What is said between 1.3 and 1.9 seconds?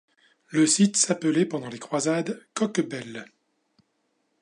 pendant les